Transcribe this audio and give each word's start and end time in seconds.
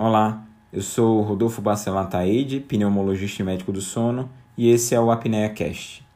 Olá, 0.00 0.46
eu 0.72 0.80
sou 0.80 1.22
Rodolfo 1.22 1.60
Bacelar 1.60 2.08
Taide, 2.08 2.60
pneumologista 2.60 3.42
e 3.42 3.44
médico 3.44 3.72
do 3.72 3.80
sono, 3.80 4.30
e 4.56 4.70
esse 4.70 4.94
é 4.94 5.00
o 5.00 5.10
Apnea 5.10 5.48
Cast. 5.48 6.06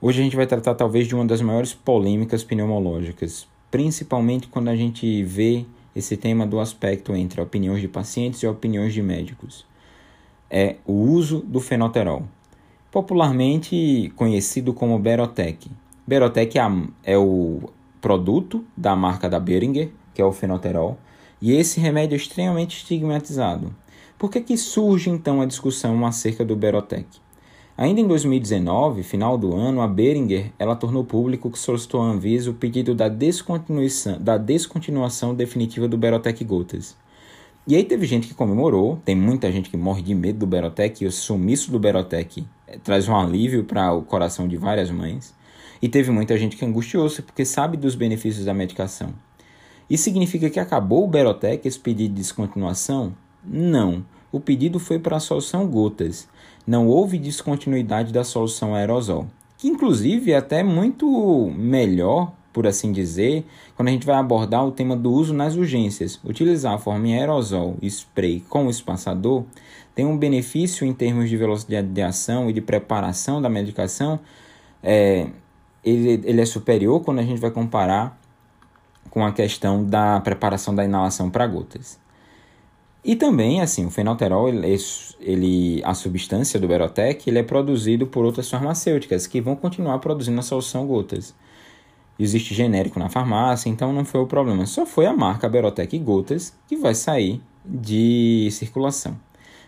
Hoje 0.00 0.20
a 0.20 0.22
gente 0.22 0.36
vai 0.36 0.46
tratar 0.46 0.76
talvez 0.76 1.08
de 1.08 1.16
uma 1.16 1.24
das 1.24 1.42
maiores 1.42 1.74
polêmicas 1.74 2.44
pneumológicas, 2.44 3.48
principalmente 3.68 4.46
quando 4.46 4.68
a 4.68 4.76
gente 4.76 5.24
vê 5.24 5.66
esse 5.96 6.16
tema 6.16 6.46
do 6.46 6.60
aspecto 6.60 7.12
entre 7.12 7.40
opiniões 7.40 7.80
de 7.80 7.88
pacientes 7.88 8.44
e 8.44 8.46
opiniões 8.46 8.94
de 8.94 9.02
médicos. 9.02 9.66
É 10.48 10.76
o 10.86 10.92
uso 10.92 11.40
do 11.40 11.58
fenoterol, 11.58 12.22
popularmente 12.92 14.12
conhecido 14.14 14.72
como 14.72 14.96
Berotec. 15.00 15.68
Berotec 16.06 16.56
é, 16.56 16.62
é 17.02 17.18
o 17.18 17.74
produto 18.06 18.64
da 18.76 18.94
marca 18.94 19.28
da 19.28 19.40
Beringer, 19.40 19.90
que 20.14 20.22
é 20.22 20.24
o 20.24 20.30
fenoterol, 20.30 20.96
e 21.42 21.50
esse 21.50 21.80
remédio 21.80 22.14
é 22.14 22.16
extremamente 22.16 22.76
estigmatizado. 22.76 23.74
Por 24.16 24.30
que, 24.30 24.40
que 24.40 24.56
surge 24.56 25.10
então 25.10 25.40
a 25.40 25.44
discussão 25.44 26.06
acerca 26.06 26.44
do 26.44 26.54
Berotec? 26.54 27.04
Ainda 27.76 28.00
em 28.00 28.06
2019, 28.06 29.02
final 29.02 29.36
do 29.36 29.56
ano, 29.56 29.80
a 29.80 29.88
Beringer 29.88 30.52
ela 30.56 30.76
tornou 30.76 31.02
público 31.02 31.50
que 31.50 31.58
solicitou 31.58 32.00
à 32.00 32.04
Anvisa 32.04 32.48
o 32.48 32.54
pedido 32.54 32.94
da 32.94 33.08
descontinuação, 33.08 34.22
da 34.22 34.38
descontinuação 34.38 35.34
definitiva 35.34 35.88
do 35.88 35.98
Berotec 35.98 36.44
Gotas. 36.44 36.96
E 37.66 37.74
aí 37.74 37.82
teve 37.82 38.06
gente 38.06 38.28
que 38.28 38.34
comemorou, 38.34 39.00
tem 39.04 39.16
muita 39.16 39.50
gente 39.50 39.68
que 39.68 39.76
morre 39.76 40.02
de 40.02 40.14
medo 40.14 40.38
do 40.38 40.46
Berotec, 40.46 41.02
e 41.02 41.08
o 41.08 41.10
sumiço 41.10 41.72
do 41.72 41.80
Berotec 41.80 42.46
é, 42.68 42.78
traz 42.78 43.08
um 43.08 43.16
alívio 43.16 43.64
para 43.64 43.92
o 43.92 44.02
coração 44.02 44.46
de 44.46 44.56
várias 44.56 44.92
mães. 44.92 45.34
E 45.80 45.88
teve 45.88 46.10
muita 46.10 46.36
gente 46.36 46.56
que 46.56 46.64
angustiou-se 46.64 47.22
porque 47.22 47.44
sabe 47.44 47.76
dos 47.76 47.94
benefícios 47.94 48.44
da 48.44 48.54
medicação. 48.54 49.12
Isso 49.88 50.04
significa 50.04 50.50
que 50.50 50.58
acabou 50.58 51.04
o 51.04 51.08
Berotec, 51.08 51.66
esse 51.66 51.78
pedido 51.78 52.14
de 52.14 52.20
descontinuação? 52.20 53.14
Não. 53.44 54.04
O 54.32 54.40
pedido 54.40 54.80
foi 54.80 54.98
para 54.98 55.16
a 55.16 55.20
solução 55.20 55.66
gotas. 55.68 56.28
Não 56.66 56.88
houve 56.88 57.18
descontinuidade 57.18 58.12
da 58.12 58.24
solução 58.24 58.74
aerosol, 58.74 59.28
que 59.56 59.68
inclusive 59.68 60.32
é 60.32 60.36
até 60.36 60.64
muito 60.64 61.52
melhor, 61.56 62.32
por 62.52 62.66
assim 62.66 62.90
dizer, 62.90 63.44
quando 63.76 63.88
a 63.88 63.92
gente 63.92 64.04
vai 64.04 64.16
abordar 64.16 64.66
o 64.66 64.72
tema 64.72 64.96
do 64.96 65.12
uso 65.12 65.32
nas 65.32 65.54
urgências. 65.54 66.18
Utilizar 66.24 66.74
a 66.74 66.78
forma 66.78 67.06
em 67.06 67.14
aerosol 67.14 67.76
spray 67.82 68.40
com 68.48 68.68
espaçador 68.68 69.44
tem 69.94 70.04
um 70.04 70.18
benefício 70.18 70.84
em 70.84 70.92
termos 70.92 71.30
de 71.30 71.36
velocidade 71.36 71.86
de 71.86 72.02
ação 72.02 72.50
e 72.50 72.52
de 72.52 72.60
preparação 72.60 73.40
da 73.40 73.48
medicação 73.48 74.18
é, 74.82 75.28
ele, 75.86 76.20
ele 76.24 76.40
é 76.40 76.44
superior 76.44 77.00
quando 77.00 77.20
a 77.20 77.22
gente 77.22 77.40
vai 77.40 77.50
comparar 77.50 78.20
com 79.08 79.24
a 79.24 79.32
questão 79.32 79.84
da 79.84 80.20
preparação 80.20 80.74
da 80.74 80.84
inalação 80.84 81.30
para 81.30 81.46
gotas. 81.46 81.98
E 83.04 83.14
também, 83.14 83.60
assim, 83.60 83.86
o 83.86 83.90
fenolterol, 83.90 84.48
ele, 84.48 84.76
ele, 85.20 85.80
a 85.84 85.94
substância 85.94 86.58
do 86.58 86.66
Berotec, 86.66 87.30
ele 87.30 87.38
é 87.38 87.42
produzido 87.44 88.04
por 88.04 88.24
outras 88.24 88.50
farmacêuticas 88.50 89.28
que 89.28 89.40
vão 89.40 89.54
continuar 89.54 90.00
produzindo 90.00 90.40
a 90.40 90.42
solução 90.42 90.84
gotas. 90.88 91.32
Existe 92.18 92.52
genérico 92.52 92.98
na 92.98 93.08
farmácia, 93.08 93.68
então 93.68 93.92
não 93.92 94.04
foi 94.04 94.20
o 94.20 94.26
problema. 94.26 94.66
Só 94.66 94.84
foi 94.84 95.06
a 95.06 95.12
marca 95.12 95.48
Berotec 95.48 95.96
Gotas 96.00 96.52
que 96.66 96.74
vai 96.74 96.94
sair 96.94 97.40
de 97.64 98.48
circulação. 98.50 99.16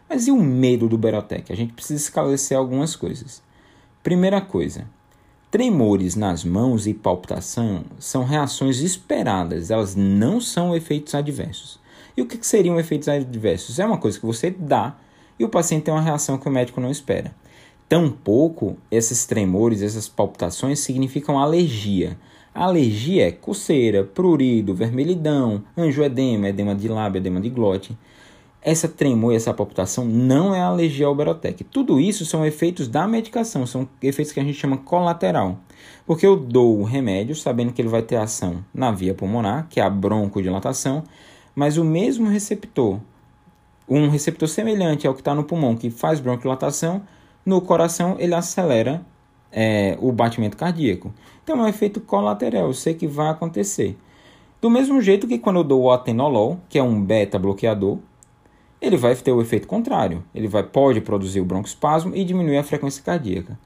Mas 0.08 0.26
e 0.26 0.32
o 0.32 0.42
medo 0.42 0.88
do 0.88 0.98
Berotec? 0.98 1.52
A 1.52 1.56
gente 1.56 1.74
precisa 1.74 2.02
esclarecer 2.02 2.58
algumas 2.58 2.96
coisas. 2.96 3.40
Primeira 4.02 4.40
coisa, 4.40 4.86
Tremores 5.50 6.14
nas 6.14 6.44
mãos 6.44 6.86
e 6.86 6.92
palpitação 6.92 7.82
são 7.98 8.22
reações 8.22 8.80
esperadas, 8.80 9.70
elas 9.70 9.96
não 9.96 10.42
são 10.42 10.76
efeitos 10.76 11.14
adversos. 11.14 11.80
E 12.14 12.20
o 12.20 12.26
que 12.26 12.46
seriam 12.46 12.78
efeitos 12.78 13.08
adversos? 13.08 13.78
É 13.78 13.86
uma 13.86 13.96
coisa 13.96 14.20
que 14.20 14.26
você 14.26 14.50
dá 14.50 14.98
e 15.38 15.44
o 15.46 15.48
paciente 15.48 15.84
tem 15.84 15.94
uma 15.94 16.02
reação 16.02 16.36
que 16.36 16.46
o 16.46 16.52
médico 16.52 16.82
não 16.82 16.90
espera. 16.90 17.34
Tampouco 17.88 18.76
esses 18.90 19.24
tremores, 19.24 19.80
essas 19.80 20.06
palpitações 20.06 20.80
significam 20.80 21.38
alergia. 21.38 22.18
A 22.54 22.64
alergia 22.64 23.28
é 23.28 23.32
coceira, 23.32 24.04
prurido, 24.04 24.74
vermelhidão, 24.74 25.64
angioedema, 25.74 26.50
edema 26.50 26.74
de 26.74 26.88
lábio, 26.88 27.20
edema 27.20 27.40
de 27.40 27.48
glote. 27.48 27.96
Essa 28.60 28.88
tremor 28.88 29.32
e 29.32 29.36
essa 29.36 29.54
palpitação 29.54 30.04
não 30.04 30.54
é 30.54 30.60
alergia 30.60 31.06
ao 31.06 31.14
Berotec. 31.14 31.62
Tudo 31.64 32.00
isso 32.00 32.26
são 32.26 32.44
efeitos 32.44 32.88
da 32.88 33.06
medicação, 33.06 33.64
são 33.66 33.88
efeitos 34.02 34.32
que 34.32 34.40
a 34.40 34.44
gente 34.44 34.58
chama 34.58 34.76
colateral. 34.76 35.58
Porque 36.04 36.26
eu 36.26 36.36
dou 36.36 36.80
o 36.80 36.84
remédio 36.84 37.36
sabendo 37.36 37.72
que 37.72 37.80
ele 37.80 37.88
vai 37.88 38.02
ter 38.02 38.16
ação 38.16 38.64
na 38.74 38.90
via 38.90 39.14
pulmonar, 39.14 39.68
que 39.70 39.80
é 39.80 39.82
a 39.84 39.90
broncodilatação, 39.90 41.04
mas 41.54 41.76
o 41.76 41.84
mesmo 41.84 42.28
receptor, 42.28 42.98
um 43.88 44.08
receptor 44.08 44.48
semelhante 44.48 45.06
ao 45.06 45.14
que 45.14 45.20
está 45.20 45.34
no 45.34 45.44
pulmão, 45.44 45.76
que 45.76 45.88
faz 45.88 46.18
broncodilatação, 46.18 47.02
no 47.46 47.60
coração 47.60 48.16
ele 48.18 48.34
acelera 48.34 49.02
é, 49.52 49.96
o 50.00 50.10
batimento 50.10 50.56
cardíaco. 50.56 51.12
Então 51.42 51.58
é 51.60 51.62
um 51.62 51.68
efeito 51.68 52.00
colateral, 52.00 52.66
eu 52.66 52.74
sei 52.74 52.94
que 52.94 53.06
vai 53.06 53.28
acontecer. 53.28 53.96
Do 54.60 54.68
mesmo 54.68 55.00
jeito 55.00 55.28
que 55.28 55.38
quando 55.38 55.60
eu 55.60 55.64
dou 55.64 55.82
o 55.82 55.92
atenolol, 55.92 56.58
que 56.68 56.78
é 56.78 56.82
um 56.82 57.00
beta-bloqueador, 57.00 57.98
ele 58.80 58.96
vai 58.96 59.14
ter 59.16 59.32
o 59.32 59.40
efeito 59.40 59.66
contrário. 59.66 60.24
Ele 60.34 60.48
vai, 60.48 60.62
pode 60.62 61.00
produzir 61.00 61.40
o 61.40 61.44
broncoespasmo 61.44 62.14
e 62.14 62.24
diminuir 62.24 62.58
a 62.58 62.62
frequência 62.62 63.02
cardíaca. 63.02 63.58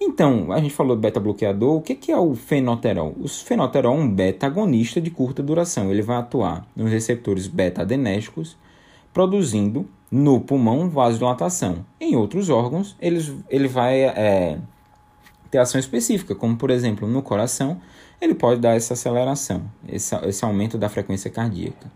Então, 0.00 0.50
a 0.50 0.58
gente 0.58 0.74
falou 0.74 0.96
do 0.96 1.00
beta-bloqueador. 1.00 1.76
O 1.76 1.80
que 1.80 2.10
é 2.10 2.18
o 2.18 2.34
fenoterol? 2.34 3.14
O 3.20 3.28
fenoterol 3.28 3.96
é 3.96 4.00
um 4.00 4.10
beta-agonista 4.10 5.00
de 5.00 5.10
curta 5.10 5.42
duração. 5.42 5.90
Ele 5.90 6.02
vai 6.02 6.16
atuar 6.16 6.66
nos 6.74 6.90
receptores 6.90 7.46
beta-adenésticos, 7.46 8.56
produzindo 9.12 9.88
no 10.10 10.40
pulmão 10.40 10.90
vasodilatação. 10.90 11.86
Em 12.00 12.16
outros 12.16 12.50
órgãos, 12.50 12.96
ele, 13.00 13.44
ele 13.48 13.68
vai 13.68 14.02
é, 14.02 14.58
ter 15.50 15.58
ação 15.58 15.78
específica, 15.78 16.34
como 16.34 16.56
por 16.56 16.70
exemplo 16.70 17.06
no 17.06 17.22
coração, 17.22 17.80
ele 18.20 18.34
pode 18.34 18.60
dar 18.60 18.74
essa 18.74 18.94
aceleração, 18.94 19.62
esse 19.88 20.44
aumento 20.44 20.76
da 20.76 20.88
frequência 20.88 21.30
cardíaca. 21.30 21.90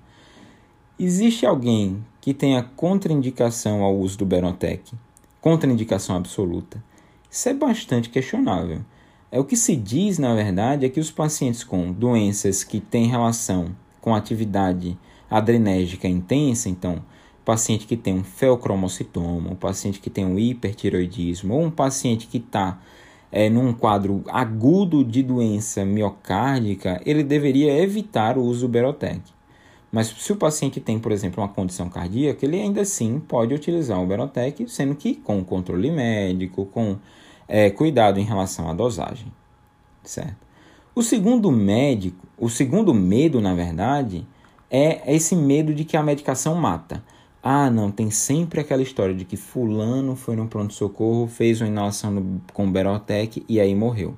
Existe 0.98 1.44
alguém 1.44 2.02
que 2.22 2.32
tenha 2.32 2.62
contraindicação 2.62 3.82
ao 3.82 3.94
uso 3.94 4.16
do 4.16 4.24
Berotec? 4.24 4.94
Contraindicação 5.42 6.16
absoluta? 6.16 6.82
Isso 7.30 7.50
é 7.50 7.52
bastante 7.52 8.08
questionável. 8.08 8.80
É 9.30 9.38
o 9.38 9.44
que 9.44 9.58
se 9.58 9.76
diz, 9.76 10.18
na 10.18 10.34
verdade, 10.34 10.86
é 10.86 10.88
que 10.88 10.98
os 10.98 11.10
pacientes 11.10 11.62
com 11.62 11.92
doenças 11.92 12.64
que 12.64 12.80
têm 12.80 13.08
relação 13.08 13.76
com 14.00 14.14
atividade 14.14 14.96
adrenérgica 15.30 16.08
intensa, 16.08 16.70
então, 16.70 17.02
paciente 17.44 17.86
que 17.86 17.94
tem 17.98 18.14
um 18.14 18.24
feocromocitoma, 18.24 19.50
um 19.50 19.54
paciente 19.54 20.00
que 20.00 20.08
tem 20.08 20.24
um 20.24 20.38
hipertiroidismo, 20.38 21.52
ou 21.52 21.62
um 21.62 21.70
paciente 21.70 22.26
que 22.26 22.38
está 22.38 22.80
é, 23.30 23.50
num 23.50 23.74
quadro 23.74 24.24
agudo 24.28 25.04
de 25.04 25.22
doença 25.22 25.84
miocárdica, 25.84 27.02
ele 27.04 27.22
deveria 27.22 27.82
evitar 27.82 28.38
o 28.38 28.42
uso 28.42 28.66
do 28.66 28.72
Berotec. 28.72 29.35
Mas 29.90 30.08
se 30.08 30.32
o 30.32 30.36
paciente 30.36 30.80
tem, 30.80 30.98
por 30.98 31.12
exemplo, 31.12 31.42
uma 31.42 31.48
condição 31.48 31.88
cardíaca, 31.88 32.44
ele 32.44 32.60
ainda 32.60 32.82
assim 32.82 33.20
pode 33.20 33.54
utilizar 33.54 34.02
o 34.02 34.06
Berotec, 34.06 34.68
sendo 34.68 34.94
que 34.94 35.14
com 35.14 35.44
controle 35.44 35.90
médico, 35.90 36.66
com 36.66 36.98
é, 37.48 37.70
cuidado 37.70 38.18
em 38.18 38.24
relação 38.24 38.68
à 38.68 38.74
dosagem, 38.74 39.32
certo? 40.02 40.46
O 40.94 41.02
segundo 41.02 41.52
médico, 41.52 42.26
o 42.38 42.48
segundo 42.48 42.92
medo, 42.92 43.40
na 43.40 43.54
verdade, 43.54 44.26
é 44.70 45.14
esse 45.14 45.36
medo 45.36 45.74
de 45.74 45.84
que 45.84 45.96
a 45.96 46.02
medicação 46.02 46.54
mata. 46.54 47.02
Ah, 47.42 47.70
não, 47.70 47.90
tem 47.90 48.10
sempre 48.10 48.60
aquela 48.60 48.82
história 48.82 49.14
de 49.14 49.24
que 49.24 49.36
fulano 49.36 50.16
foi 50.16 50.34
no 50.34 50.48
pronto-socorro, 50.48 51.28
fez 51.28 51.60
uma 51.60 51.68
inalação 51.68 52.10
no, 52.10 52.40
com 52.52 52.70
Berotec 52.70 53.44
e 53.48 53.60
aí 53.60 53.74
morreu. 53.74 54.16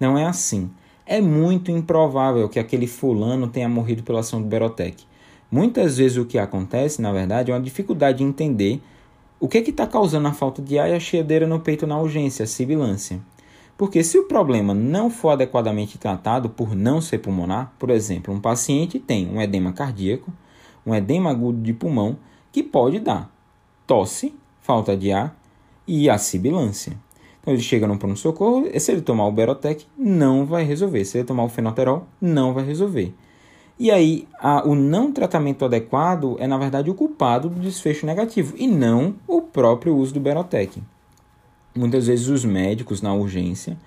Não 0.00 0.18
é 0.18 0.24
assim 0.24 0.70
é 1.08 1.22
muito 1.22 1.70
improvável 1.70 2.50
que 2.50 2.58
aquele 2.58 2.86
fulano 2.86 3.48
tenha 3.48 3.68
morrido 3.68 4.02
pela 4.02 4.20
ação 4.20 4.42
do 4.42 4.46
Berotec. 4.46 5.04
Muitas 5.50 5.96
vezes 5.96 6.18
o 6.18 6.26
que 6.26 6.38
acontece, 6.38 7.00
na 7.00 7.10
verdade, 7.10 7.50
é 7.50 7.54
uma 7.54 7.60
dificuldade 7.62 8.18
de 8.18 8.24
entender 8.24 8.82
o 9.40 9.48
que 9.48 9.56
está 9.58 9.86
causando 9.86 10.28
a 10.28 10.34
falta 10.34 10.60
de 10.60 10.78
ar 10.78 10.90
e 10.90 10.92
a 10.92 11.00
cheadeira 11.00 11.46
no 11.46 11.60
peito 11.60 11.86
na 11.86 11.98
urgência, 11.98 12.42
a 12.42 12.46
sibilância. 12.46 13.18
Porque 13.78 14.04
se 14.04 14.18
o 14.18 14.24
problema 14.24 14.74
não 14.74 15.08
for 15.08 15.30
adequadamente 15.30 15.96
tratado 15.96 16.50
por 16.50 16.76
não 16.76 17.00
ser 17.00 17.18
pulmonar, 17.18 17.72
por 17.78 17.88
exemplo, 17.88 18.34
um 18.34 18.40
paciente 18.40 18.98
tem 18.98 19.28
um 19.28 19.40
edema 19.40 19.72
cardíaco, 19.72 20.30
um 20.84 20.94
edema 20.94 21.30
agudo 21.30 21.62
de 21.62 21.72
pulmão, 21.72 22.18
que 22.52 22.62
pode 22.62 22.98
dar 22.98 23.32
tosse, 23.86 24.34
falta 24.60 24.94
de 24.94 25.10
ar 25.10 25.34
e 25.86 26.10
a 26.10 26.18
sibilância. 26.18 26.98
Então 27.48 27.54
ele 27.54 27.62
chega 27.62 27.86
no 27.86 27.96
pronto-socorro, 27.96 28.68
se 28.78 28.92
ele 28.92 29.00
tomar 29.00 29.26
o 29.26 29.32
Berotec, 29.32 29.86
não 29.96 30.44
vai 30.44 30.64
resolver. 30.64 31.02
Se 31.06 31.16
ele 31.16 31.26
tomar 31.26 31.44
o 31.44 31.48
fenoterol, 31.48 32.06
não 32.20 32.52
vai 32.52 32.62
resolver. 32.62 33.14
E 33.78 33.90
aí, 33.90 34.28
a, 34.38 34.68
o 34.68 34.74
não 34.74 35.10
tratamento 35.10 35.64
adequado 35.64 36.36
é, 36.38 36.46
na 36.46 36.58
verdade, 36.58 36.90
o 36.90 36.94
culpado 36.94 37.48
do 37.48 37.58
desfecho 37.58 38.04
negativo, 38.04 38.52
e 38.58 38.66
não 38.66 39.14
o 39.26 39.40
próprio 39.40 39.96
uso 39.96 40.12
do 40.12 40.20
Berotec. 40.20 40.82
muitas 41.74 42.06
vezes 42.06 42.28
os 42.28 42.44
médicos 42.44 43.00
na 43.00 43.14
urgência, 43.14 43.78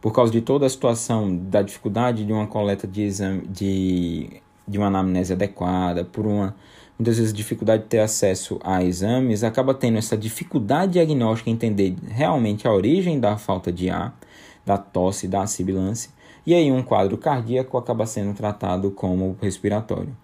por 0.00 0.14
causa 0.14 0.32
de 0.32 0.40
toda 0.40 0.64
a 0.64 0.70
situação 0.70 1.36
da 1.36 1.60
dificuldade 1.60 2.24
de 2.24 2.32
uma 2.32 2.46
coleta 2.46 2.86
de 2.86 3.02
exame, 3.02 3.42
de, 3.48 4.40
de 4.66 4.78
uma 4.78 4.86
anamnese 4.86 5.34
adequada, 5.34 6.06
por 6.06 6.26
uma 6.26 6.56
muitas 7.00 7.16
vezes 7.16 7.32
dificuldade 7.32 7.84
de 7.84 7.88
ter 7.88 8.00
acesso 8.00 8.60
a 8.62 8.84
exames, 8.84 9.42
acaba 9.42 9.72
tendo 9.72 9.96
essa 9.96 10.18
dificuldade 10.18 10.92
diagnóstica 10.92 11.48
em 11.48 11.54
entender 11.54 11.96
realmente 12.08 12.68
a 12.68 12.72
origem 12.72 13.18
da 13.18 13.38
falta 13.38 13.72
de 13.72 13.88
ar, 13.88 14.14
da 14.66 14.76
tosse, 14.76 15.26
da 15.26 15.46
sibilância, 15.46 16.10
e 16.46 16.54
aí 16.54 16.70
um 16.70 16.82
quadro 16.82 17.16
cardíaco 17.16 17.78
acaba 17.78 18.04
sendo 18.04 18.34
tratado 18.34 18.90
como 18.90 19.34
respiratório. 19.40 20.14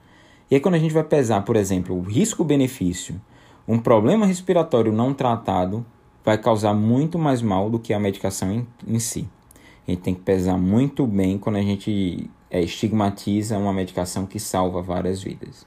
E 0.50 0.54
aí 0.54 0.60
quando 0.60 0.74
a 0.74 0.78
gente 0.78 0.92
vai 0.92 1.02
pesar, 1.02 1.40
por 1.46 1.56
exemplo, 1.56 1.96
o 1.96 2.02
risco-benefício, 2.02 3.18
um 3.66 3.78
problema 3.78 4.26
respiratório 4.26 4.92
não 4.92 5.14
tratado 5.14 5.84
vai 6.22 6.36
causar 6.36 6.74
muito 6.74 7.18
mais 7.18 7.40
mal 7.40 7.70
do 7.70 7.78
que 7.78 7.94
a 7.94 7.98
medicação 7.98 8.52
em, 8.52 8.66
em 8.86 8.98
si. 8.98 9.26
A 9.88 9.92
gente 9.92 10.02
tem 10.02 10.14
que 10.14 10.20
pesar 10.20 10.58
muito 10.58 11.06
bem 11.06 11.38
quando 11.38 11.56
a 11.56 11.62
gente 11.62 12.28
é, 12.50 12.60
estigmatiza 12.60 13.56
uma 13.56 13.72
medicação 13.72 14.26
que 14.26 14.38
salva 14.38 14.82
várias 14.82 15.22
vidas. 15.22 15.66